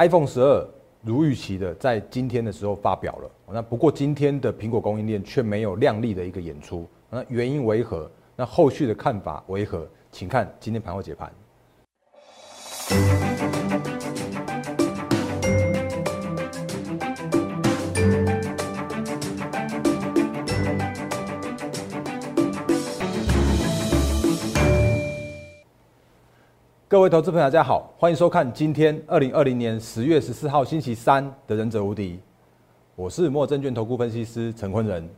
[0.00, 0.66] iPhone 十二
[1.02, 8.10] 如预期的在今天的时候发表了，那不过今天的苹果供应链却没有亮丽的一个演出，那原因为何？
[8.34, 9.86] 那后续的看法为何？
[10.10, 11.30] 请看今天盘后解盘。
[26.90, 32.14] 各位投资朋友，大家好，欢迎收看今天二零二零年十月十四号星期三的《忍者无敌》，
[32.96, 35.08] 我是莫证券投顾分析师陈坤仁。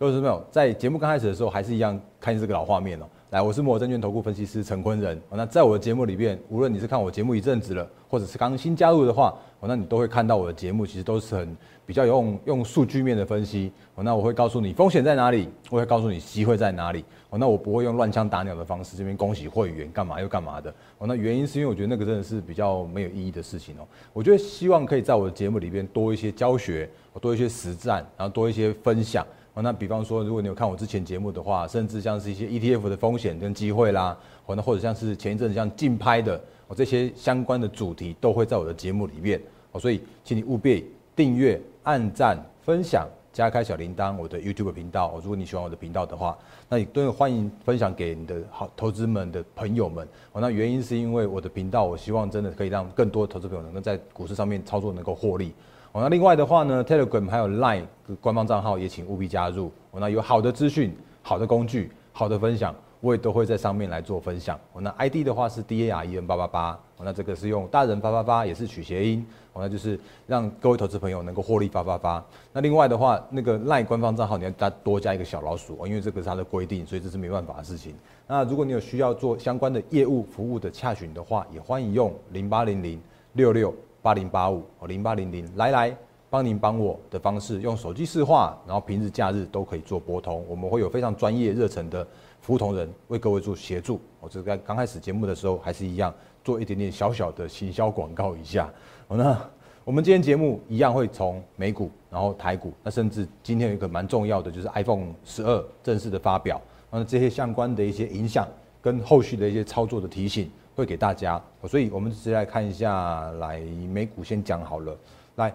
[0.00, 3.06] 各位听众朋友，在节目刚开始的时候，还是一样看这个老画面哦。
[3.30, 5.20] 来，我是摩尔证券投顾分析师陈坤仁。
[5.32, 13.72] 那在我的节目里面，无论你是看我节目一阵子了，或者是刚新加入的话，那你都会看到我的节目其实都是很比较用用数据面的分析。
[13.96, 17.04] 那我会告诉你风险在哪里，我会告诉你机会在哪里。
[17.32, 20.72] 那我不会用乱枪打鸟的方式，这边恭喜会员干嘛又干嘛的。
[21.00, 23.84] 那原因是因为我觉得那个真的是比较没有意义的事情哦。
[24.12, 26.88] 我觉得希望可以在我的节目里边多一些教学，
[27.20, 29.26] 多一些实战，然后多一些分享。
[29.62, 39.40] 那比方说，如果你有看我之前节目的话，甚至像是一些 ETF 的风险跟机会啦，哦，那或者像是前一阵像竞拍的，哦，这些相关的主题都会在我的节目里面。
[39.72, 43.08] 哦，所以请你务必订阅、按赞、分享。
[43.32, 45.20] 加开小铃铛，我的 YouTube 频道。
[45.22, 46.34] 如果你喜欢我的频道的话，
[46.70, 50.08] 那你都欢迎分享给你的好投资们的朋友们。
[50.32, 55.52] 哦，那原因是因为我的频道，我希望真的可以让更多投资朋友能够在股市上面操作能够获利。
[56.00, 57.84] 那另外的话呢，Telegram 还有 Line
[58.20, 59.72] 官方账号也请务必加入。
[59.90, 62.74] 哦，那有好的资讯、好的工具、好的分享。
[63.02, 64.58] 我也都会在上面来做分享。
[64.72, 66.70] 哦，那 ID 的话是 D A R E N 八八八。
[66.96, 69.24] 哦，那这个是用大人八八八，也是取谐音。
[69.52, 72.24] 哦，那就是让各位投资朋友能够获利发发发。
[72.52, 77.94] 那另外的话，那个 Line 官方账号你要加多加一个小老鼠，因为这个是它的规定，所以这是没办法的事情。
[78.26, 83.00] 那如果你有需要做相关的业务服务的洽询的话，也欢迎用零八零零
[83.34, 83.72] 六六
[84.06, 85.96] 八零八五哦零八零零来来
[86.30, 92.06] 帮您帮我的方式，用手机视话，然后平日假日都可以做拨通，我们会有非常专业热忱的。
[92.40, 96.14] 服务同仁为各位做协助，我这个刚开始节目的时候还是一样
[96.44, 98.72] 做一点点小小的行销广告一下。
[99.08, 99.36] 好，那
[99.82, 108.46] 我们今天节目一样会从美股，然后台股，那甚至今天有一个蛮重要的就是 iPhone 十二正式的发表，那这些相关的一些影响
[108.80, 111.42] 跟后续的一些操作的提醒会给大家。
[111.66, 113.58] 所以我们直接来看一下，来
[113.92, 114.96] 美股先讲好了。
[115.34, 115.52] 来，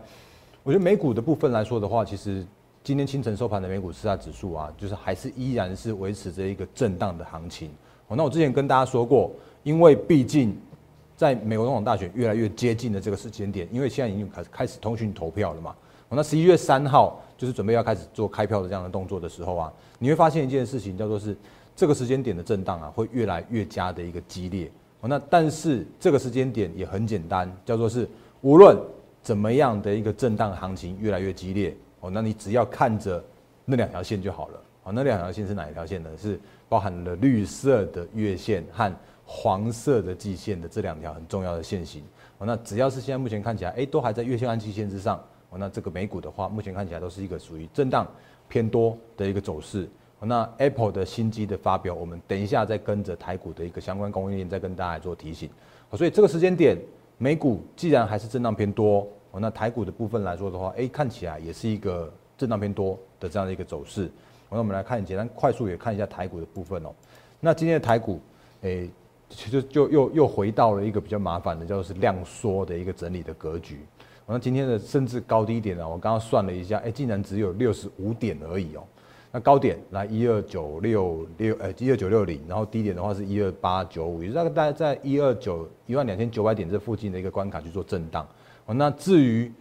[0.63, 2.45] 我觉得美股的部分来说的话，其实。
[2.83, 7.69] 今天清晨收盘的美股四大指数啊，就是还是依然是维持着一个震荡的行情。
[8.07, 9.31] 哦，那我之前跟大家说过，
[9.61, 10.59] 因为毕竟
[11.15, 15.75] 在美国总统大选越来越接近的这个时间点，因为现在已经开始开始通讯投票了嘛。
[16.09, 21.37] 哦，那十一月三号就是准备要开始做开票的这样的动作的时候啊，你会发现一件事情，叫做是
[21.75, 24.71] 这个时间点的震荡啊，会越来越加的一个激烈。
[25.07, 28.07] 那但是这个时间点也很简单，叫做是
[28.41, 28.77] 无论
[29.21, 31.75] 怎么样的一个震荡行情越来越激烈。
[32.01, 33.23] 哦，那你只要看着
[33.65, 34.61] 那两条线就好了。
[34.83, 36.09] 哦，那两条线是哪一条线呢？
[36.17, 38.91] 是包含了绿色的月线和
[39.25, 42.03] 黄色的季线的这两条很重要的线型。
[42.39, 45.23] 哦，那只要是现在目前看起来，哎，都还在月线和季线之上。
[45.51, 48.07] 哦，那这个美股的话，目前看起来都是一个属于震荡
[48.47, 49.87] 偏多的一个走势。
[50.23, 55.49] 那 Apple 的新机的发表，我们等一下再跟着台股的一个相关供应链再跟大家做提醒。
[55.93, 56.77] 所以这个时间点，
[57.17, 59.07] 美股既然还是震荡偏多。
[59.33, 64.11] 那台股的部分来说的话，哎，看起来也是一个震荡偏多的这样的一个走势。
[64.49, 66.93] 那我们来看简单快速也看一下台股的部分哦。
[67.39, 68.19] 那今天的台股，
[68.61, 68.85] 哎，
[69.29, 73.79] 其实就又又回到了一个比较麻烦的，叫做是量缩的一个整理的格局。
[74.27, 78.83] 那今天的甚至高低点呢，我刚刚算了一下，哎，竟然只有六十五点而已哦。
[79.31, 88.27] 那高点来一二九六六，呃，一二九六零，然后低点的话是一二八九五，也大概大概在一二九一万两千九百点这附近的一个关卡去做震荡。
[88.65, 89.51] 哦那至于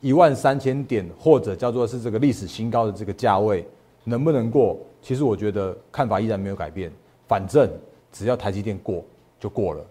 [0.00, 3.66] 一万三千点或者叫做是这个历史新高的这个价位
[4.04, 4.78] 能不能过？
[5.00, 6.92] 其实我觉得看法依然没有改变。
[7.26, 7.70] 反正
[8.12, 9.02] 只要台积电过
[9.40, 9.82] 就过了，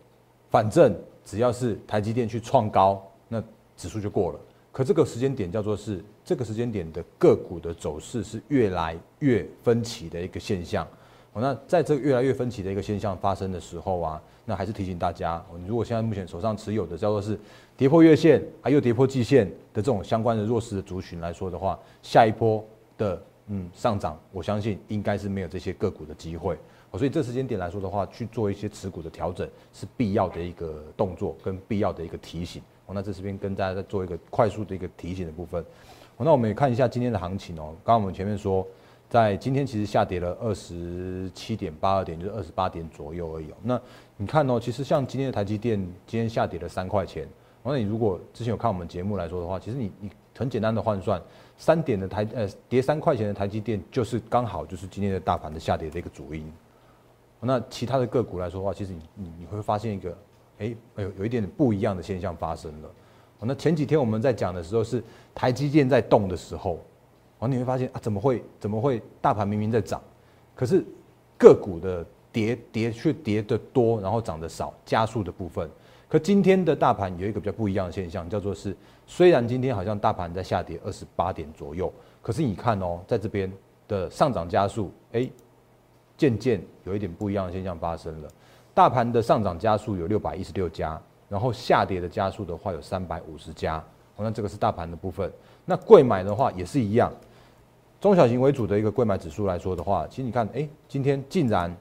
[0.51, 0.95] 反正
[1.25, 3.43] 只要是台积电去创高，那
[3.75, 4.39] 指数就过了。
[4.73, 10.85] 可这个时间点叫做是这个时间点的个股的走势是越来越分歧的一个现象。
[11.35, 17.39] 那在这个越来越分歧的一个现象发生的时候啊，那还是提醒大家，你如果现在目前手上持有的叫做是
[17.77, 22.63] 跌破月线，还有跌破季线的这种相关的弱势的族群来说的话，下一波
[22.97, 26.57] 的嗯上涨，我相信应该是没有这些个股的机会。
[26.93, 32.61] 所以这时间点来说的话，去做一些持股的调整是必要的一个动作跟必要的一个提醒。
[32.87, 35.63] 那这边跟大家再做一个快速的一个提醒的部分。
[36.17, 38.65] 那我们也看一下今天的行情哦，刚刚我们前面说。
[39.09, 43.45] 在今天其实下跌了二十七点八二点，就是二十八点左右而已。
[43.61, 43.79] 那
[44.17, 45.77] 你看哦，其实像今天的台积电，
[46.07, 47.27] 今天下跌了三块钱，
[47.61, 51.21] 那你如果之前有看我们节目来说的话，其实你你很简单的换算，
[51.57, 56.51] 三点的台呃跌三块钱的台积电，就是刚好就是今天的大盘的下跌的一个主因。
[57.39, 60.17] 那其他的个股来说的话，其实你你你会发现一个，
[60.59, 62.89] 哎，有有一点不一样的现象发生了。
[63.39, 65.03] 那前几天我们在讲的时候是
[65.35, 66.79] 台积电在动的时候，
[67.39, 70.01] 哦，你会发现啊，怎么会怎么会大盘明明在涨，
[70.55, 70.83] 可是
[71.37, 75.69] 个股的跌跌却跌的多，然后涨得少，加速的部分。
[76.07, 81.91] 可今天的大盘有一个比较不一样的现象，叫做是虽然今天好像大盘在下跌二十八点左右，
[82.21, 83.51] 可是你看哦，在这边
[83.87, 85.29] 的上涨加速，哎。
[86.15, 88.29] 渐渐有一点不一样的现象发生了，
[88.73, 90.99] 大盘的上涨加速有六百一十六家，
[91.29, 93.83] 然后下跌的加速的话有三百五十家，
[94.17, 95.31] 那这个是大盘的部分。
[95.65, 97.13] 那贵买的话也是一样，
[98.01, 101.75] 中小型为主的一个贵买指数来说的话，其实你看，哎，今天竟然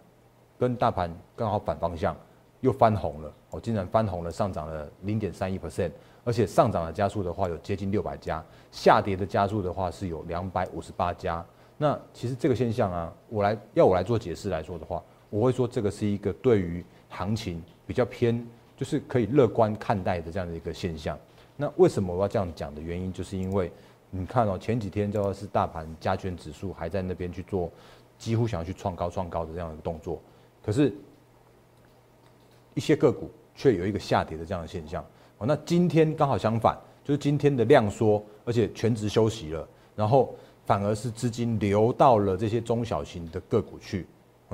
[0.59, 2.15] 跟大盘刚好反方向，
[2.61, 5.91] 又翻红了，哦，竟然翻红了，上涨了零点三一 percent，
[6.25, 11.45] 而且上涨的加速的话有接近六百家，下跌的加速的话是有两百五十八家。
[11.79, 18.47] 那其实这个现象啊，我来要我来做解释来说的话，我会说这个是一个对于行情比较偏，
[18.77, 21.19] 就是可以乐观看待的这样的一个现象。
[21.57, 23.73] 那为什么我要这样讲的原因，就是因为
[24.11, 27.73] 你看哦，前几天叫做是大盘加权指数还在那边去做，
[28.19, 30.21] 几乎想要去创高创高的这样一个动作，
[30.63, 30.93] 可是，
[32.75, 35.03] 一些个股却有一个下跌的这样的现象。
[35.39, 40.35] 哦，那今天刚好相反，就是今天的量缩，而且全职休息了，然后。
[40.65, 44.07] 反而是资金流到了这些中小型的个股去，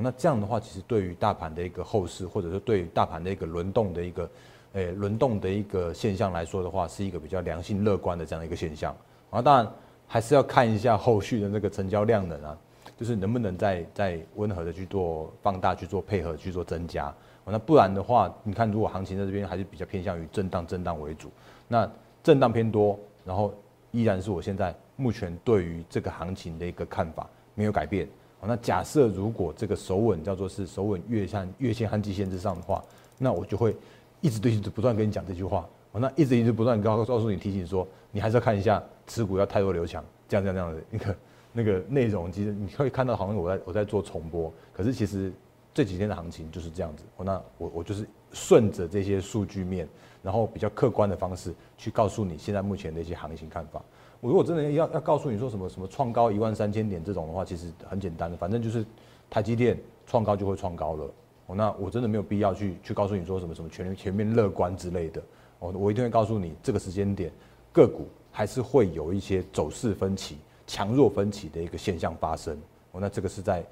[0.03, 4.31] 那这样的话，其实对于大盘的一个后市，或者说对于大盘的一个轮动的一个，
[4.73, 8.95] 诶轮动的一个现象来说的话，是一个比较良性乐观的这样一个现象。
[9.31, 9.73] 啊，当然
[10.07, 12.57] 还是要看一下后续的那个成交量能啊，
[12.97, 17.13] 就是能不能再再温和的去做放大、去做配合、去做增加。
[17.45, 21.31] 那不然的话，你看如果行情在这边还是比较偏向于震荡、震荡为主，
[21.67, 21.91] 那
[22.23, 23.55] 震荡偏多，然后
[23.91, 24.75] 依然是我现在。
[25.01, 27.25] 目前对于这个行情的一个看法
[27.55, 28.09] 没有改变。
[28.41, 32.83] 好，那假设如果这个手稳叫做是手稳月线、月线和季线之上的话，
[33.19, 33.77] 那我就会
[34.21, 35.69] 一直对一直不断跟你讲这句话。
[35.91, 41.17] 好，那一直一直不断告告诉你提醒说，你还是要看一下持股要太弱留强，这样这样这样的一个
[41.53, 42.31] 那个内容。
[42.31, 45.33] 其实你可以看到好像我在我在做重播，可是其实
[45.75, 47.05] 这几天的行情就是这样子。
[47.17, 49.89] 哦，那我我就是顺着这些数据面，
[50.23, 53.83] 然后比较客观的方式去告诉你现在目前的一些行情看法。
[54.21, 58.85] 我如果真的要要告诉你说什么什么创高一万三千点这种的话，其实很简单的，反正就是
[59.31, 61.05] 台积电创高就会创高了。
[61.47, 65.23] 哦，那我真的没有必要去去告诉你说什么什么全全面乐观之类的。
[65.61, 67.33] 哦，我一定会告诉你这个时间点
[67.73, 70.37] 个股还是会有一些走势分歧、
[70.67, 72.57] 强弱分歧的一个现象发生。
[72.93, 73.65] 哦，那这个是在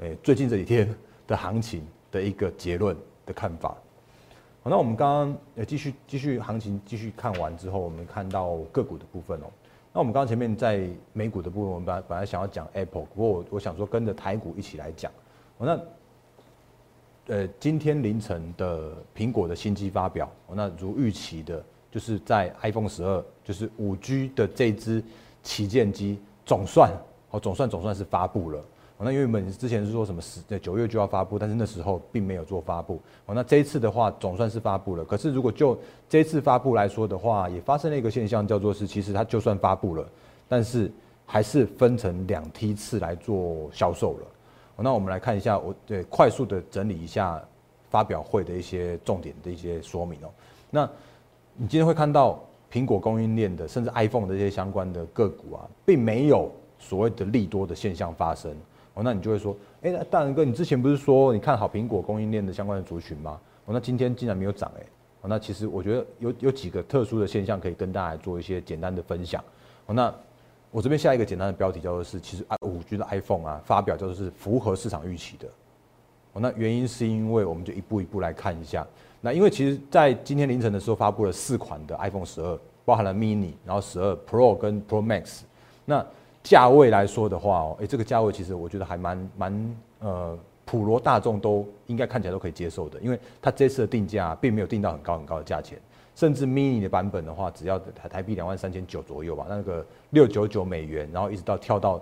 [0.00, 0.94] 诶最近这几天
[1.26, 1.82] 的行情
[2.12, 3.70] 的一个结论的看法。
[4.62, 9.46] 好，那我们刚刚呃继续继续行情继续看完之后，我们看到个股的部分哦。
[9.98, 15.10] 那我们刚前面在美股的部分，我们本本来想要讲 Apple，不过我我想说跟着台股一起来讲。
[15.58, 15.76] 那
[17.26, 21.60] 呃，今天凌晨的苹果的新机发表，那如预期的，
[21.90, 25.02] 就是在 iPhone 十二，就是五 G 的这支
[25.42, 26.92] 旗舰机，总算
[27.32, 28.64] 哦，总算总算是发布了。
[29.00, 33.00] 那因为我们之前是说什么十九月就要发布，但是那时候并没有做发布。
[33.26, 35.04] 哦，那这一次的话总算是发布了。
[35.04, 35.78] 可是如果就
[36.08, 40.04] 这一次发布来说的话，也发生了一个现象，叫做是其实它就算发布了，
[40.48, 40.90] 但是
[41.24, 44.26] 还是分成两梯次来做销售了。
[44.80, 47.40] 那我们来看一下，我对快速的整理一下
[47.90, 50.30] 发表会的一些重点的一些说明哦。
[50.70, 50.90] 那
[51.54, 58.52] 你今天会看到苹果供应链的，甚至 iPhone 的这些相关的个股啊，并没有所谓的利多的现象发生。
[59.02, 63.40] 那你就会说，哎，大仁哥，你之前不是说你看好苹果供应链的相关的族群吗？
[63.64, 64.82] 哦，那今天竟然没有涨，哎，
[65.20, 69.42] 哦，那其实我觉得有有几个特殊的现象可以跟大家做一些简单的分享。
[69.86, 70.12] 哦，那
[70.70, 75.48] 我这边下一个简单的标题叫做是，其实啊，五 G 的 iPhone 啊，发表叫做是符合市场预期的。
[76.32, 78.86] 哦，那原因是因为我们就一步一步来看一下。
[79.20, 85.42] 那因为其实在今天凌晨的时候发布了四款的 iPhone 十二，包含了 Mini，然后十二 Pro 跟 Pro Max，
[85.84, 86.04] 那。
[86.42, 95.78] 价位来说的话哦，哎，这个价位其实我觉得还蛮蛮呃普罗大众都应该看起来都可以接受的，因为它这次的定价并没有定到很高很高的价钱，
[96.14, 102.00] 甚至 mini 的版本的话，只要台台币两万三千九左右吧，那个六九九美元，然后一直到跳到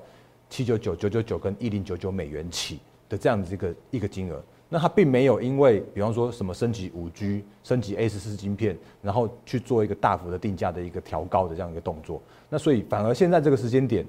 [0.51, 14.05] 七九九九九九跟一零九九美元起的这样子一个一个金额，那它并没有因为比方说什么升级五 G、升级 A 十四晶片，然后去做一个大幅的定价的一个调高的这样一个动作，那所以反而现在这个时间点。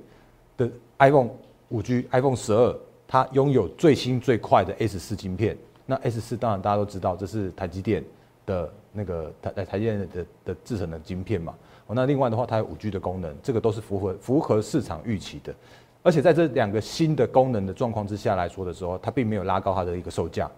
[0.58, 1.30] 的 iPhone
[1.70, 2.76] 五 G iPhone 十二，
[3.08, 5.58] 它拥有最新最快的 S 四晶片。
[5.86, 8.04] 那 S 四当然大家都知道，这是台积电
[8.46, 11.54] 的那个台台台积电的的制成的晶片嘛。
[11.86, 15.56] 哦，那另外的话，它有五 G 的功能，这个都是符合符合市场预期的。
[16.04, 20.50] 而且在这两个新的功能的状况之下来说的时候，它并没有拉高它的一个售价。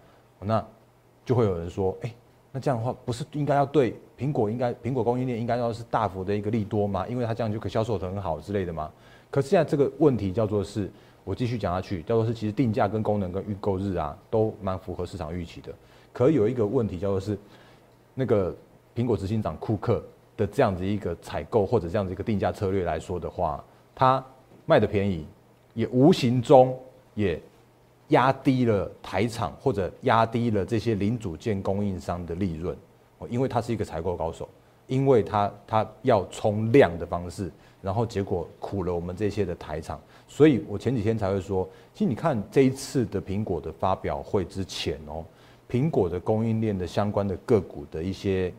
[0.41, 0.65] 那
[1.25, 2.13] 就会有人说，哎，
[2.51, 7.07] 那这样的话，不是应该要对苹果应该苹果供应链应该要是大幅的一个利多吗？
[7.07, 8.91] 因为它这样就可以销售的很好之类的吗？
[9.29, 10.89] 可是现在这个问题叫做是，
[11.23, 15.71] 我继续讲下去，叫做是其实定价跟功能跟预购日啊，都蛮符合市场预期的。
[16.11, 17.37] 可有一个问题叫做是，
[18.15, 18.55] 那个
[18.95, 20.03] 苹果执行长库克
[20.35, 23.63] 的这样子一个采购或者这样子一个定价策略来说的话，
[23.93, 24.25] 他
[24.65, 25.27] 卖的便宜，
[25.75, 26.75] 也无形中
[27.13, 27.39] 也。
[28.09, 32.75] 压低了台厂或者压低了这些零组件供应商的利润，
[33.19, 34.47] 哦，因为他是一个采购高手，
[34.87, 37.51] 因为他他要冲量的方式，
[37.81, 45.23] 然后结果苦了我们这些的台厂，所以我前几天才会说，其实你看这一次的苹果的发表会之前哦，
[45.69, 48.51] 苹果的供应链的相关的个股的一些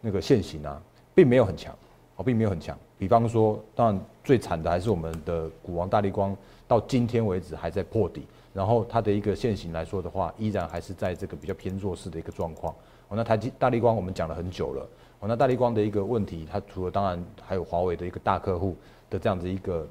[0.00, 0.80] 那个现形啊，
[1.14, 1.74] 并没有很强，
[2.16, 2.78] 哦，并没有很强。
[2.98, 6.36] 比方说，当然最惨的还是我们的股王大力光，
[6.66, 8.26] 到今天为止还在破底。
[8.58, 12.74] 然后它的一个现形来说的话，依然还是在这个比较偏弱势的一个状况。
[13.08, 14.84] 哦，那台积大力光我们讲了很久了。
[15.20, 18.74] 哦，那大力光的一个问题，它除了当然还有华为的一个大客户
[19.08, 19.86] 的这样子一个，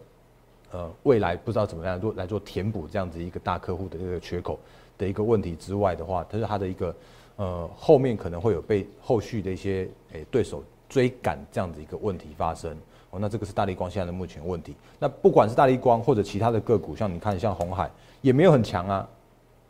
[0.74, 4.60] 呃，未来不知道怎么样做来做填补这样子一个大客户的这个缺口
[4.98, 6.94] 的一个问题之外的话，它是它的一个
[7.38, 12.78] 呃后面可能会有被后续的一些诶对手追赶这样子一个问题发生。
[13.12, 14.76] 哦，那这个是大力光现在的目前问题。
[15.00, 17.90] 那不管是大力光或者其他的个股，像你看像红海。
[18.22, 19.08] 也没有很强啊，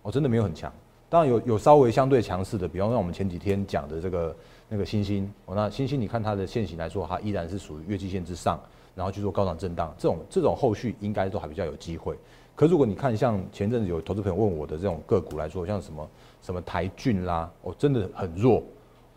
[0.03, 0.71] 哦，真的没有很强。
[1.09, 4.35] 当然有有稍微相对强势的，比方说我们前几天讲的这个
[4.69, 8.57] 那个星星，哦，那星星你看它的线形来说，它依然是属于月季线之上，
[8.95, 12.17] 然后去做高档震荡，这种这种后续应该都还比较有机会。
[12.55, 16.09] 可如果你看像前阵子有投资朋友问我的这种个股来说，像什么
[16.41, 18.63] 什么台骏啦，哦，真的很弱。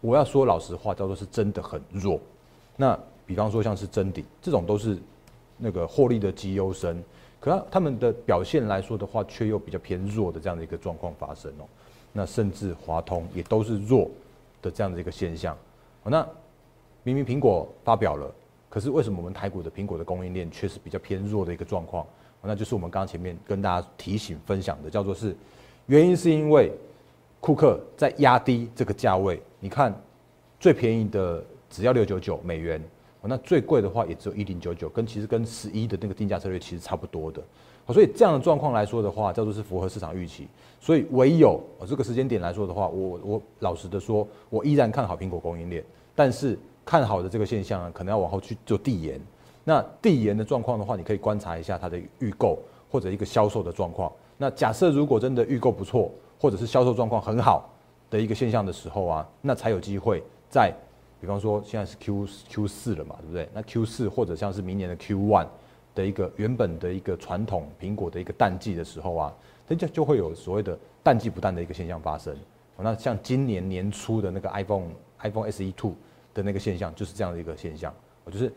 [0.00, 2.20] 我要说老实话，叫做是真的很弱。
[2.76, 2.98] 那
[3.30, 4.98] 比方说像是真顶这种都是
[5.56, 7.00] 那个获利的绩优生。
[7.38, 11.64] 可他他们的表现来说的话，却又比较偏弱的这样的一个状况发生哦。
[12.12, 14.10] 那甚至华通也都是弱
[14.60, 15.56] 的这样的一个现象。
[16.02, 16.26] 那
[17.04, 18.34] 明明苹果发表了，
[18.68, 22.04] 可是为什么我们台股的苹果的供应链却是比较偏弱的一个状况？
[22.42, 25.36] 那就是我们刚刚前面跟大家提醒分享的，叫做是
[25.86, 26.72] 原因是因为
[27.38, 29.40] 库克在压低这个价位。
[29.60, 29.94] 你看
[30.58, 32.82] 最便宜的只要六九九美元。
[33.22, 37.42] 那最贵的话也只有一零九九，跟其实跟十一的那个定价策略其实差不多的。
[37.92, 40.46] 所以这样的状况来说的话，叫做是符合市场预期。
[40.80, 45.84] 所以唯有哦这个时间点来说的话，我我老实的说，我依然看好苹果供应链。
[46.14, 49.20] 但是看好的这个现象呢，可能要往后去做递延。
[49.64, 52.58] 那递延的状况的话，你可以观察一下它的预购
[52.90, 54.10] 或者一个销售的状况。
[54.38, 56.10] 那假设如果真的预购不错，
[56.40, 57.68] 或者是销售状况很好
[58.08, 60.72] 的一个现象的时候啊，那才有机会在。
[61.20, 63.48] 比方说现在是 Q Q 四了嘛，对不对？
[63.52, 65.46] 那 Q 四或者像是明年的 Q one
[65.94, 69.34] 的一个原本的一个传统苹果的一个淡季的时候啊，
[69.68, 72.34] 它就就会有所谓的淡季不淡的一个现象发生。
[72.78, 74.88] 那像今年年初的那个 iPhone
[75.20, 75.94] iPhone SE two
[76.32, 77.92] 的那个现象，就是这样的一个现象。
[78.24, 78.50] 我就是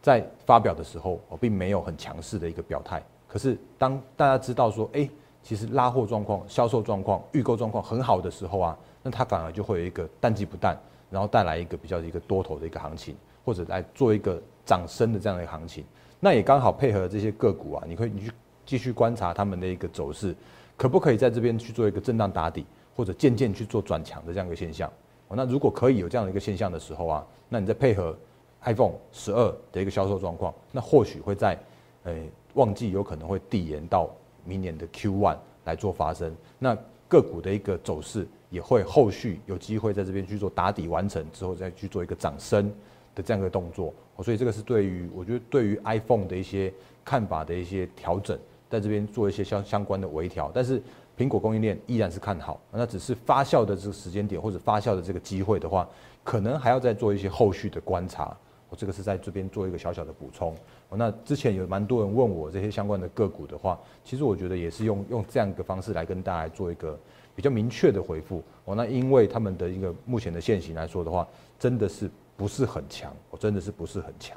[0.00, 3.02] 在发表的时候，我并没有很强势的一个表态。
[3.26, 5.08] 可是当大家知道说，哎，
[5.42, 10.78] 其实拉货状况、销售状况、预购状况很好的时候啊，那它反而就会有一个淡季不淡。
[11.10, 15.84] 然后带来一个比较一个多头的一个行情，或者来做一个涨升的这样的一个行情，
[16.20, 18.32] 那也刚好配合这些个股啊，你可以你去
[18.66, 20.34] 继续观察他们的一个走势，
[20.76, 24.90] 可不可以在这边去做一个震荡打底，或者渐渐去做转强的这样一个现象？
[25.30, 28.16] 那如果可以有这样的一个现象的时候啊，那你再配合
[28.62, 31.58] iPhone 十二的一个销售状况，那或许会在
[32.04, 34.10] 诶旺季有可能会递延到
[34.44, 36.76] 明年的 Q one 来做发生，那
[37.08, 38.26] 个股的一个走势。
[38.50, 42.72] 也会后续有机会在这边去做打底完成之后，再去做一个涨升
[43.14, 43.92] 的这样一个动作。
[44.22, 46.72] 所以这个是对于我觉得对于 iPhone 的一些
[47.04, 48.38] 看法的一些调整，
[48.68, 50.50] 在这边做一些相相关的微调。
[50.52, 50.82] 但是
[51.16, 55.88] 苹果供应链依然是看好，那只是发酵的这个时间点或者发酵的这个机会的话，
[56.24, 58.36] 可能还要再做一些后续的观察。
[58.70, 60.54] 我这个是在这边做一个小小的补充。
[60.90, 66.98] 那之前有蛮多人问我这些相关的个股的话，其实我觉得也是用用这样一个方式来跟大家做一个。
[67.38, 71.24] 比较明确的回复哦，那因为他们的一个目前的现形来说的话，
[71.56, 74.36] 真的是不是很强，我真的是不是很强。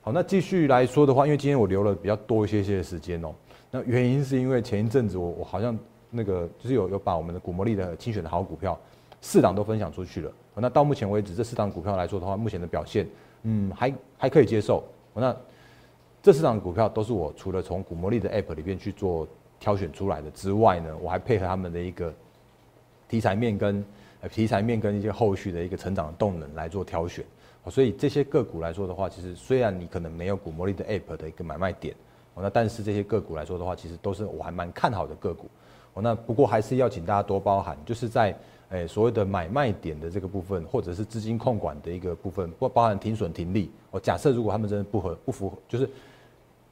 [0.00, 3.34] 好，那继续来说的话，因为今天我留了比较多一些些时间哦，
[3.70, 5.78] 那原因是因为前一阵子我我好像
[6.10, 8.80] 那个就是有有把我们的股魔力的精选的好股票
[9.20, 13.06] 四档都分享出去了，那到目前为止这四档股票来说的话，目前的表现
[13.42, 14.82] 嗯还还可以接受。
[15.12, 15.36] 那
[16.22, 19.28] 这四档股票都是我除了从股魔力的 App 里边去做。
[19.60, 22.12] 挑选出来的之外呢，我还配合他们的一个
[23.08, 23.84] 题材面跟
[24.32, 27.24] 题材面跟一些后续的一个成长的动能来做挑选。
[27.70, 31.94] 所以这些个股来说的话，其实虽然你可能没有股魔力的 App 的一个买卖点，
[32.34, 35.46] 哦，那但是这些个股来说的话，其实都是我还蛮看好的个股。
[35.92, 38.34] 哦，那不过还是要请大家多包涵，就是在
[38.70, 43.70] 诶所谓的买卖点的这个部分，或者是资金控管的一个部分，不包含停损停利。
[43.90, 45.88] 哦，假设如果他们真的不合不符合，就是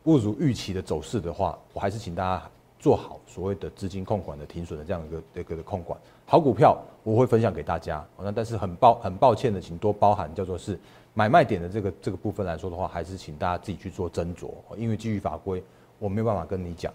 [0.03, 2.51] 不如预期的走势的话，我还是请大家
[2.87, 5.99] 做好所谓的资金控管的停损的这样一个一个的控管。
[6.25, 10.79] 好股票我会分享给大家，那但是很抱很抱歉的，请多包涵，叫做是
[11.13, 15.61] 买卖点的这个这个部分来说的话，还是请大家自己去做斟酌，因为基于法规，
[15.99, 16.95] 我没有办法跟你讲。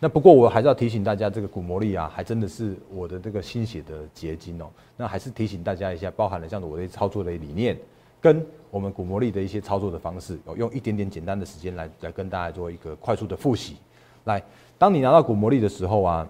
[0.00, 4.68] 那不过我还是要提醒大家，这个股魔力啊，还真的是我的这个心血的结晶哦。
[4.96, 7.78] 那还是提醒大家一下，包含了像我的操作的理念，
[8.20, 13.76] 跟我们股魔力的一些操作的方式，用一点点简单的时间来来跟大家做一个快速的复习。
[14.24, 14.42] 来，
[14.78, 16.26] 当你拿到股魔力的时候啊。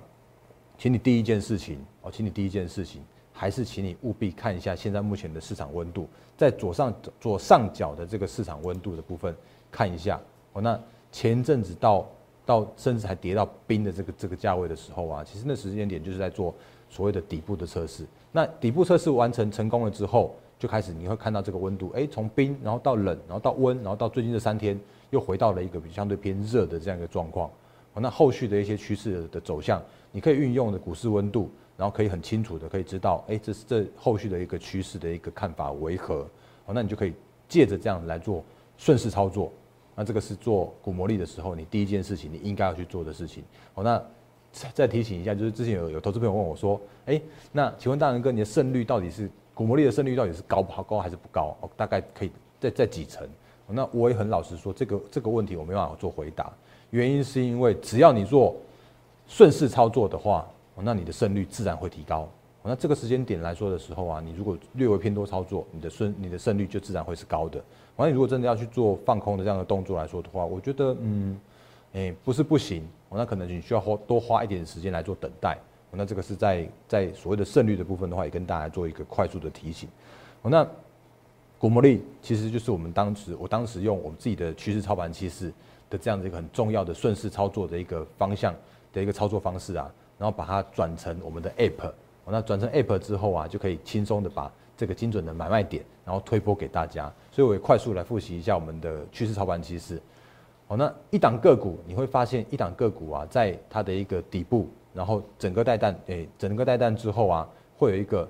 [0.80, 3.02] 请你第一件事情哦，请你第一件事情
[3.32, 9.34] 还是请你务必看一下现在目前的市场温度，在左上左上角的这个市场温度的部分
[9.72, 10.20] 看一下
[10.52, 10.62] 哦。
[10.62, 12.06] 那前阵子到
[12.46, 16.54] 到甚至还跌到冰的这个这个价位的时候啊，其实那时间点就是在做
[16.88, 18.06] 所谓的底部的测试。
[18.30, 24.78] 那底部测试完成成功了之后，就开始你会看到这个温度，哎，从冰然后到冷，然后到温，然后到最近这三天
[25.10, 27.50] 又回到了一个比相对偏热的这样一个状况。
[28.00, 29.82] 那后续的一些趋势的走向。
[30.10, 36.26] 你可以运用的股市温度，然后可以很清楚的可以知道，哎，这是这后续的一个趋势的一个看法为何？
[36.64, 37.12] 哦，那你就可以
[37.46, 38.42] 借着这样来做
[38.78, 39.52] 顺势操作。
[39.94, 43.44] 那这个是做股魔力的时候，你第一件事情你应该要去做的事情。
[43.74, 44.02] 哦，那
[44.72, 47.20] 再提醒一下，就是之前有有投资朋友问我说，哎，
[47.52, 51.54] 那请问大仁哥，你的胜率到底是股魔力的胜率到底是高不高还是不高？
[51.60, 53.28] 哦，大概可以在在几成？
[53.66, 56.50] 那我也很老实说，这个这个问题我没办法做回答，
[56.90, 58.56] 原因是因为只要你做。
[59.30, 62.26] 顺势操作的话，那你的胜率自然会提高。
[62.62, 67.62] 那这个时间点来说的时候啊，你如果略微偏多操作，你的胜你的胜率就自然会是高的。
[67.96, 71.38] 完，你如果真的要去做放空的这样的动作来说的话，我觉得嗯，
[71.92, 75.58] 哎，不是不行，那可能你需要花多花一点时间来做等待。
[75.90, 79.86] 那这个是在在所谓的胜率的部分的话，也跟大家做一个快速的提醒。
[80.42, 80.66] 那
[81.58, 85.52] 古魔力其实就是我们当时我当时用我们自己的趋势操盘趋势
[85.90, 88.54] 的这样的一个很重要的顺势操作的一个方向。
[88.90, 91.92] 的一个操作方式啊，然后把它转成我们的 App，
[92.24, 97.12] 那转成 App 之后啊，就可以轻松的把这个精准的买卖点，然后推播给大家。
[97.30, 100.00] 所以我也快速来复习一下我们的趋势操盘趋势。
[100.66, 108.26] 好，那一档个股你会发现，一档个股啊，在它的一个底部，然后整个带弹，诶，整个带弹之后啊，会有一个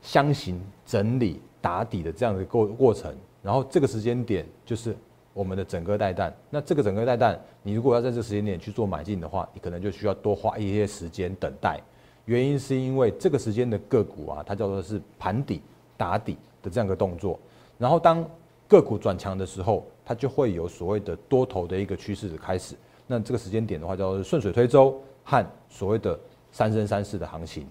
[0.00, 4.96] 箱型整理打底的这样的过过程，然后这个时间点就是。
[5.38, 11.80] 我们的整个带弹，那这个整个带弹，你如果要在这时间点去做买进的话，你可能就需要多花一些时间等待。
[12.24, 15.62] 原因是因为这个时间的个股啊，它叫做是盘底
[15.96, 17.38] 打底的这样一个动作。
[17.78, 18.28] 然后当
[18.66, 22.74] 个股转强的时候，它就会有所谓的多头的一个趋势的开始。
[23.06, 26.18] 那这个时间点的话，叫做顺水推舟和所谓的
[26.50, 27.64] 三升三世的行情。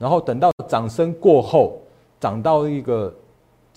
[0.00, 1.78] 然后等到涨升过后，
[2.18, 3.14] 涨到一个。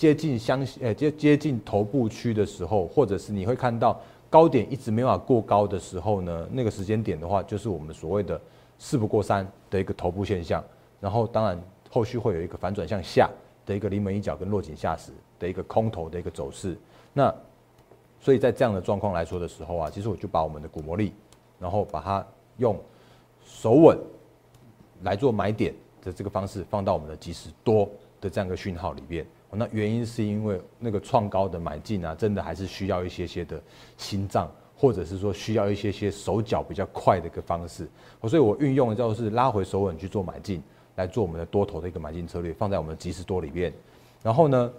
[0.02, 8.42] 接近相诶接接近头部区的时候，或者是你会看到高点一直没法过高的时候呢，那个时间点的话，就是我们所谓的
[8.80, 10.64] 事不过三的一个头部现象。
[11.00, 13.30] 然后当然后续会有一个反转向下
[13.64, 16.76] 的一个临门一脚跟落井下石的一个空头的一个走势。
[17.14, 17.32] 那
[18.20, 21.14] 所以在这样的状况来说的时候啊，其实我就把我们的股魔力，
[21.60, 22.26] 然后把它
[22.58, 22.76] 用
[23.46, 23.96] 手稳
[25.04, 27.88] 来做买点的这个方式放到我们的即时多
[28.20, 29.24] 的这样一个讯号里边。
[29.54, 33.62] 那原因是因为那个创高的买进啊，真的还是需要一些些的
[33.98, 37.86] 心脏，或者是说需要一些些手脚比较快的一个方式。
[38.28, 40.64] 所以我运用的叫做是拉回手稳去做买进，
[40.96, 43.74] 来做我们的多头的一个买进策略，放在我们的即时多里面。
[44.24, 44.72] 然后呢，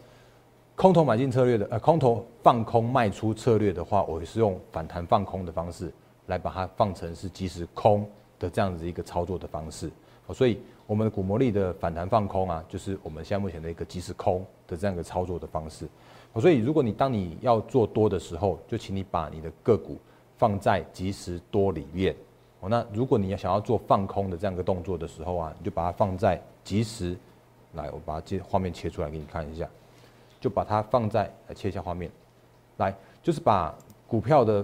[0.74, 5.92] 空头买进策略的呃空头放空卖出策略的话，我是用反弹放空的方式
[6.26, 8.08] 来把它放成是即时空
[8.38, 9.90] 的这样子一个操作的方式。
[10.32, 10.58] 所以。
[10.92, 15.88] 我们的股魔力的反弹放空啊，就是我们现在目前的一个即时空的这样一个操作的方式。
[16.38, 19.96] 所以，如果你当你要做多的时候，就请你把你的个股
[20.36, 22.14] 放在即时多里面。
[22.60, 27.16] 哦，那如果你要想要做放空的这样一个动作的时候啊，你就把它放在即时。
[27.72, 29.66] 来，我把它切画面切出来给你看一下，
[30.42, 32.10] 就把它放在来切一下画面。
[32.76, 33.74] 来，就是把
[34.06, 34.62] 股票的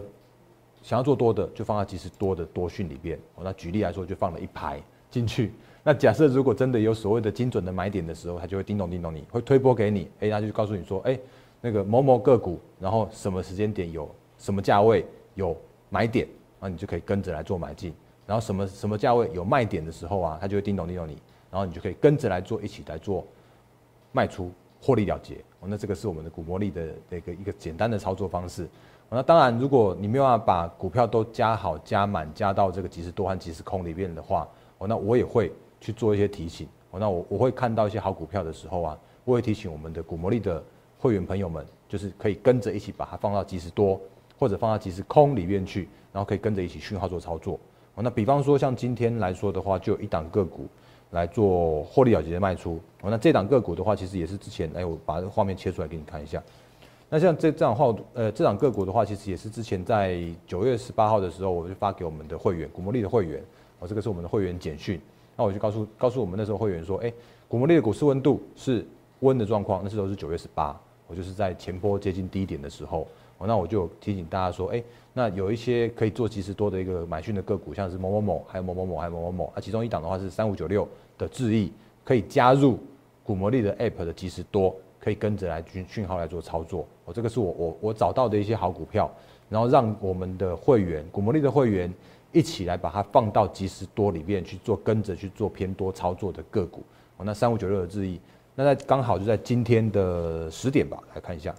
[0.82, 3.18] 想要做多的，就放在即时多的多讯里边。
[3.36, 4.78] 哦，那举例来说，就放了一排
[5.10, 5.54] 进去。
[5.88, 11.18] 那假设如果真的有所谓的精准的买点的时候，它就会叮咚叮咚，你会推波给你，哎，它就告诉你说，哎，
[11.62, 15.56] 那个某某个股，然后什么时间点有什么价位有
[15.88, 16.28] 买点，
[16.60, 17.94] 那你就可以跟着来做买进。
[18.26, 21.16] 然后什么什么价位有卖点的时候啊，它就会叮咚叮咚你，
[21.50, 23.26] 然后你就可以跟着来做，一起来做
[24.12, 25.36] 卖出获利了结。
[25.60, 28.68] 哦，那这个是我们的股魔力的那个一个简单的操作方式。
[29.08, 34.46] 那当然，如果你没有办法把股票都加好、加满、加到这个即时多和即时空里面的话，
[34.76, 36.66] 哦，那我也会去做一些提醒。
[36.90, 40.62] 哦，那我我会看到一些好股票的时候啊，我会提醒我们的股魔力的
[40.98, 44.00] 会员朋友们，就是可以跟着一起把它放到即时多
[44.38, 47.58] 或者放到即时空里面去，然后可以跟着一起讯号做操作。
[47.94, 50.66] 哦，那比方说像今天来说的话，就有一档个股。
[51.12, 56.42] 来做获利了结的卖出，哦，那这档个股的话，其实也是之前，哎，我把这个画面切出来给你看一下。
[57.08, 63.42] 那像这这样话，呃，这档个股的话，其实也是之前在九月十八号的时候，我就发给我们的会员，古魔力的会员，
[63.78, 65.00] 哦，这个是我们的会员简讯。
[65.38, 67.10] 那我就告诉告诉我们那时候会员说，哎，
[67.48, 68.84] 古魔力的股市温度是
[69.20, 73.06] 温的状况，那时候是九月十八，我就是在前波接近低点的时候，
[73.38, 74.84] 哦，那我就提醒大家说，哎。
[75.14, 79.52] 那有一些可以做即时多的一个买讯的个股，像是某某某，还有某某某，还有某某某。
[79.52, 81.72] 那其中一档的话是三五九六的智易，
[82.04, 82.78] 可以加入
[83.24, 86.86] 古魔力的 App 的即时多，可以跟着来讯讯号来做操作。
[87.04, 89.10] 哦，这个是我我我找到的一些好股票，
[89.48, 91.92] 然后让我们的会员股魔力的会员
[92.32, 96.82] 一起来把它放到即时多里面去做，跟着去做偏多操作的个股。
[97.16, 98.20] 哦，那三五九六的智易，
[98.54, 101.54] 那在刚好就在今天的十点吧，来看一下。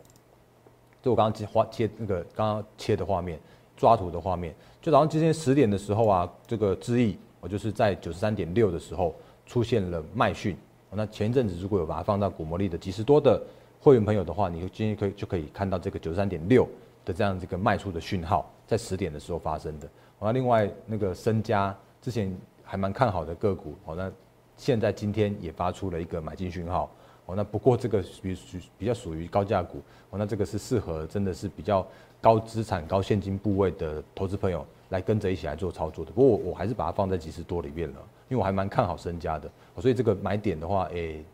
[1.01, 3.39] 就我刚刚切画切那个刚刚切的画面，
[3.75, 10.57] 抓图的画面，就早上今天十点的时候啊，这个智易我就是在九十三点六的时候出现了卖讯。
[10.91, 13.41] 那前一阵子如果有把它放到股魔力的几十多的
[13.79, 16.67] 会员朋友的话，你就今天可以就可以看到这个九十三点六
[17.05, 19.89] 的这样这个卖出的讯号，在十点的时候发生的。
[20.19, 22.31] 好那另外那个身家之前
[22.63, 24.11] 还蛮看好的个股，好那
[24.55, 26.87] 现在今天也发出了一个买进讯号。
[27.25, 31.85] 哦，那不过这个比属比较属于高价股，哦，那这个是适合真的是比较
[32.21, 36.11] 高资产、高现金部位的投资朋友来跟着一起来做操作的。
[36.11, 37.97] 不过我我还是把它放在几十多里面了，
[38.29, 41.25] 因为我还蛮看好身家的，所以这个买点的话，诶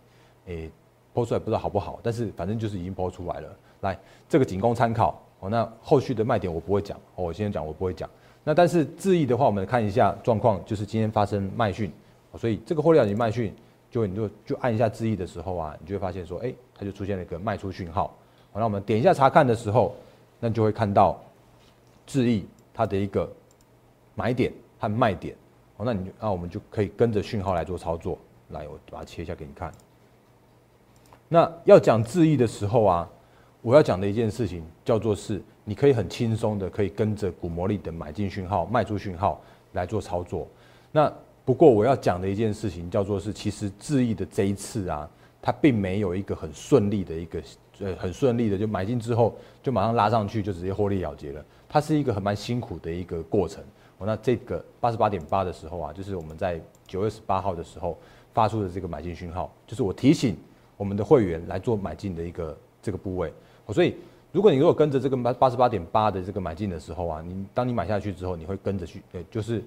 [0.45, 0.71] 诶，
[1.13, 3.57] 抛出来不知道好不好，但是反正就是已经抛出来了。
[3.81, 5.21] 来，这个仅供参考。
[5.45, 8.09] 哦，那后续的卖点我不会讲，哦，我今天讲我不会讲。
[8.43, 11.91] 那但是质疑的话，我们看一下状况，就是今天发生卖讯，
[12.37, 13.53] 所以这个获利了结卖讯。
[13.91, 18.07] 就你就就按一下字意的时候啊，你就会发现说，哎，它就出现了一个卖出讯号。
[18.51, 19.95] 好，那我们点一下查看的时候，
[20.37, 21.17] 那就会看到
[22.05, 23.31] 字意它的一个
[24.13, 25.33] 买点和卖点。
[25.77, 28.17] 好，那你那我们就可以跟着讯号来做操作。
[28.49, 29.71] 来，我把它切一下给你看。
[31.29, 33.09] 那要讲字意的时候啊，
[33.65, 40.47] 我要讲的一件事情叫做是，你可以很轻松的可以跟着股魔力的买进讯号、卖出讯号来做操作。
[40.91, 41.11] 那
[41.43, 45.09] 不过我要讲的一件事情叫做是，其实智毅的这一次啊，
[45.41, 47.41] 它并没有一个很顺利的一个
[47.79, 53.63] 呃很顺利的就买进之后就马上拉上去就直接获利了结了，它是一个很蛮辛苦的一个过程。
[53.97, 57.97] 我，那这个八十八点八的时候啊，就是我们在九月十八号的时候
[58.31, 60.37] 发出的这个买进讯号，就是我提醒
[60.77, 63.33] 我们的会员来做买进的一个这个部位。
[63.73, 63.95] 所以
[64.31, 69.63] 如果你如果跟着这个八八十八点八的这个买进的时候啊，你当你买下去之后，你会跟着去，呃，就是。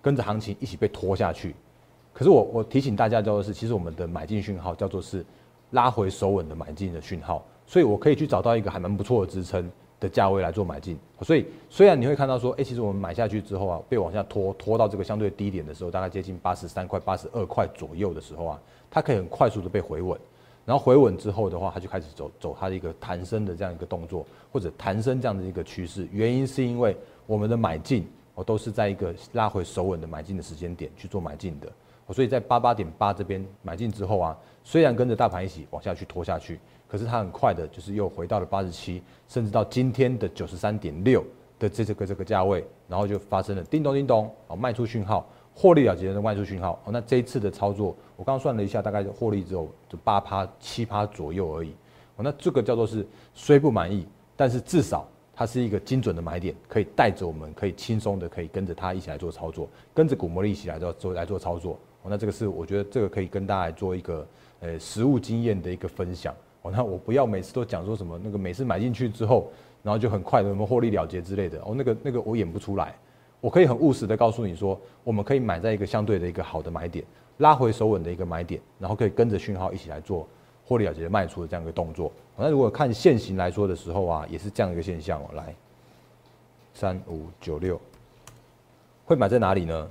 [0.00, 1.52] 跟着行情一起被拖下去，
[2.14, 5.26] 可是我我提醒大家叫做是，其实我们的买进讯号叫做是
[5.72, 10.96] 拉回手稳的买进的讯号，所以我可以去找到一个还蛮不错的支撑的价位来做买进。
[11.20, 20.18] 所以虽然你会看到说，哎，其实我们买下去之后啊，被往下拖拖到这个相对低点的时候，大概接近八十三块、八十二块左右的时候啊，它可以很快速的被回稳，
[20.68, 26.06] 然后回稳之后的话，它就开始走走它的一个弹升的这样一个动作，或者弹升这样的一个趋势。
[26.12, 26.94] 原因是因为
[27.26, 28.06] 我们的买进。
[28.34, 31.68] 哦都是在一个拉回手稳的买进的时间点去做买进的，
[32.14, 41.20] 所以在八八点八这边买进之后啊，虽然跟着大盘一起往下去拖下去，可是它很快的就是又回到了八十七，甚至到今天的九十三点六
[41.58, 45.28] 的这这个这个价位，然后就发生了叮咚叮咚哦卖出讯号，
[45.58, 46.80] 获利了结的卖出讯号。
[46.84, 51.70] 哦，那这一次的操作，我刚刚算了一下，大概获利只有就八趴七趴左右而已。
[52.14, 55.04] 哦，那这个叫做是虽不满意，但是至少。
[55.40, 61.74] 它是一个精准的买点，可以带着我们，可以轻松的，可以跟着它一起来做操作，跟着股魔力一起来做做来做操作。
[62.02, 64.26] 哦，那这个是我觉得这个可以跟大家做一个
[64.58, 66.34] 呃实物经验的一个分享。
[66.62, 69.48] 哦，那我不要每次都讲说什么那个每次买进去之后，
[69.80, 71.60] 然后就很快的什么获利了结之类的。
[71.60, 72.96] 哦，那个那个我演不出来。
[73.40, 77.04] 我可以很务实的告诉你说，我们可以买在一个相对的一个好的买点，
[77.38, 80.26] 拉回手稳的一个买点，然后可以跟着讯号一起来做。
[80.64, 85.30] 获利了结的卖出的这样一个动作，那如果看现行来说的时候啊，也是这样一个现象哦。
[85.32, 85.54] 来，
[86.74, 87.80] 三五九六，
[89.06, 89.90] 会买在哪里呢？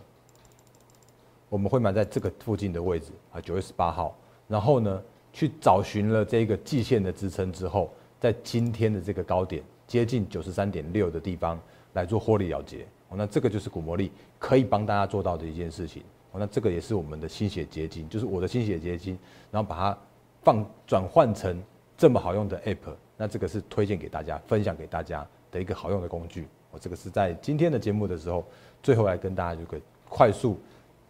[1.50, 4.16] 我们会买在这个附近的位置啊，九月十八号。
[4.48, 5.02] 然后呢，
[5.34, 11.60] 去找寻了这个季线的支撑之后，在今天的这个高点接近九十三点六的地方
[11.94, 12.86] 来做获利了结。
[13.10, 16.04] 哦，那这个就是骨魔力可以帮大家做到的一件事情。
[16.32, 19.18] 哦那这个也是我们的心血结晶，就是我的心血结晶，
[19.50, 19.98] 然后把它
[20.44, 21.62] 放转换成
[21.98, 26.48] 这么好用的 app，那这个是推荐给大家，分享给大家的一个好用的工具。
[26.70, 28.46] 我这个是在今天的节目的时候，
[28.84, 30.58] 最后来跟大家有个快速、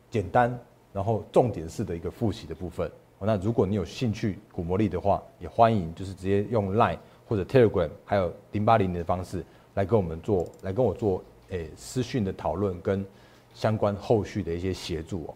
[0.10, 0.58] 简单，
[0.94, 2.88] 然后重点式的一个复习的部分。
[3.20, 13.06] 哦那如果你有兴趣骨魔力的话，也欢迎就是直接用 Line 或者 Telegram，还有零八零零的方式来跟我们做，来跟我做诶私讯的讨论跟
[13.54, 15.34] 相关后续的一些协助哦。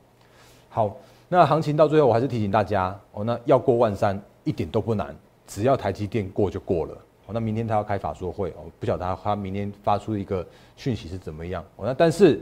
[0.70, 0.98] 好，
[1.28, 5.16] 那行情到最后我还是提醒大家哦，那要过万三一点都不难，
[5.48, 6.94] 只要台积电过就过了。
[7.26, 10.46] 哦，那明天他要开法说会哦，不晓得他他明天发出一个
[10.76, 11.86] 讯息是怎么样哦。
[11.86, 12.40] 那但是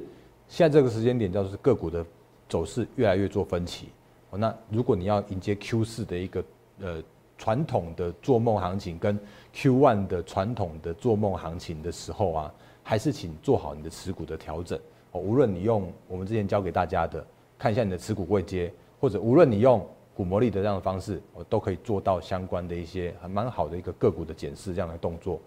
[0.47, 2.05] 现在这个时间点叫做个股的
[2.47, 3.89] 走势越来越做分歧。
[4.29, 6.43] 哦，那如果你要迎接 Q 四的一个
[6.81, 7.03] 呃
[7.37, 9.19] 传统的做梦行情，跟
[9.53, 12.53] Q one 的传统的做梦行情的时候啊，
[12.89, 14.75] 还是请做好你的持股的调整
[15.11, 15.21] 哦。
[15.21, 17.23] 无论你用我们之前教给大家的
[17.55, 25.39] 看一下你的持股位阶，或者无论你用股魔力的这样的方式，我都可以做到相关的一些还蛮好的一个个股的检视这样的动作。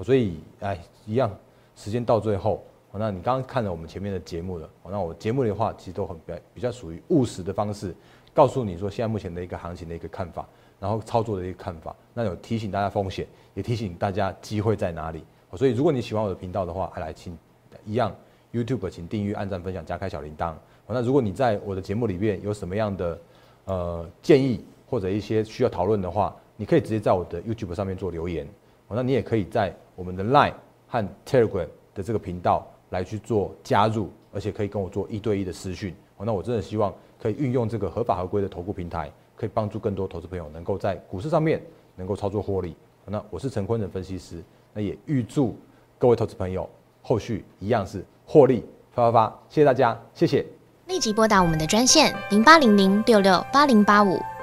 [0.00, 1.30] 所以哎，一样，
[1.74, 2.64] 时间到最后。
[2.98, 7.94] 那你刚刚看了我们前面的节目了，那我节目的话其实都很比较比较属于务实的方式。
[8.32, 10.48] 告诉你说现在目前的一个行情的一个看法，
[10.80, 15.22] 然后操作的一个看法，那有提醒大家风险，也提醒大家机会在哪里。
[15.56, 17.36] 所以如果你喜欢我的频道的话，还来请
[17.84, 18.14] 一样
[18.52, 20.54] YouTube 请订阅、按赞、分享、加开小铃铛。
[20.86, 23.18] 那如果你在我的节目里面有什么样的
[23.64, 28.46] 呃建议或者一些需要讨论的话，你可以直接在我的 YouTube 上面做留言。
[28.88, 30.54] 那你也可以在我们的 Line
[30.86, 35.94] 和 Telegram 的这个频道来去做加入，而且可以跟我做一对一的私讯。
[36.18, 36.94] 那我真的希望。
[37.18, 41.60] 可以运用这个合法合规的投顾平台，可以帮助更多投资朋友能够在股市上面
[41.96, 42.76] 能够操作获利。
[43.06, 44.44] 那我是陈坤仁分析师，
[44.76, 45.58] 那也预祝
[45.98, 46.68] 各位投资朋友
[47.00, 48.62] 后续一样是获利
[48.92, 49.40] 发发发。
[49.48, 50.44] 谢谢大家，谢谢。
[50.86, 54.20] 立即拨打我们的专线零八零零六六八零八五。